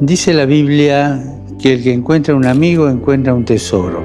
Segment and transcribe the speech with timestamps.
[0.00, 1.18] Dice la Biblia
[1.58, 4.02] que el que encuentra un amigo encuentra un tesoro.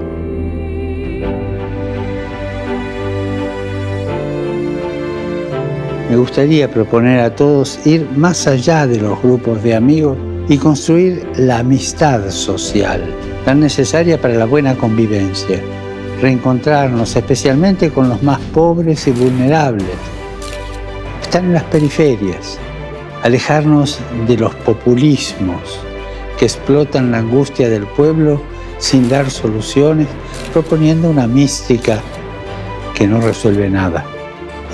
[6.10, 10.18] Me gustaría proponer a todos ir más allá de los grupos de amigos
[10.48, 13.04] y construir la amistad social,
[13.44, 15.60] tan necesaria para la buena convivencia.
[16.22, 19.88] Reencontrarnos especialmente con los más pobres y vulnerables.
[21.22, 22.58] Están en las periferias.
[23.24, 25.91] Alejarnos de los populismos
[26.42, 28.42] que explotan la angustia del pueblo
[28.80, 30.08] sin dar soluciones,
[30.52, 32.02] proponiendo una mística
[32.96, 34.04] que no resuelve nada.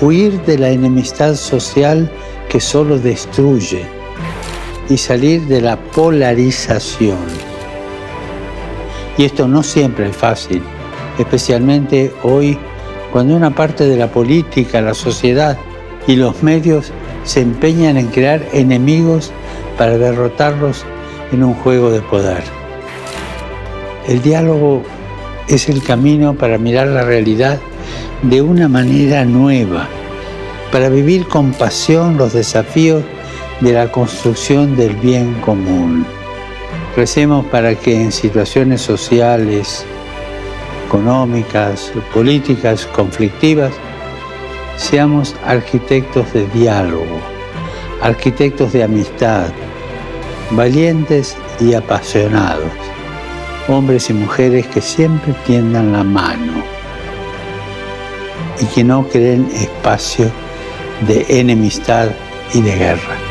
[0.00, 2.10] Huir de la enemistad social
[2.48, 3.84] que solo destruye
[4.88, 7.18] y salir de la polarización.
[9.18, 10.62] Y esto no siempre es fácil,
[11.18, 12.58] especialmente hoy
[13.12, 15.58] cuando una parte de la política, la sociedad
[16.06, 16.92] y los medios
[17.24, 19.32] se empeñan en crear enemigos
[19.76, 20.86] para derrotarlos
[21.32, 22.42] en un juego de poder.
[24.06, 24.82] El diálogo
[25.48, 27.58] es el camino para mirar la realidad
[28.22, 29.88] de una manera nueva,
[30.72, 33.02] para vivir con pasión los desafíos
[33.60, 36.06] de la construcción del bien común.
[36.96, 39.84] Recemos para que en situaciones sociales,
[40.86, 43.72] económicas, políticas conflictivas,
[44.76, 47.20] seamos arquitectos de diálogo,
[48.00, 49.48] arquitectos de amistad,
[50.50, 52.72] valientes y apasionados,
[53.68, 56.62] hombres y mujeres que siempre tiendan la mano
[58.60, 60.30] y que no creen espacio
[61.06, 62.08] de enemistad
[62.54, 63.27] y de guerra.